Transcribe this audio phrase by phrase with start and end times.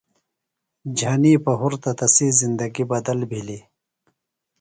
[0.97, 3.63] جھنیۡ پہُرتہ تسی زندگی بدل بِھلیۡ۔